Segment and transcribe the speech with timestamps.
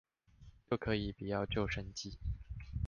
[0.67, 2.15] 就可以不要舊生計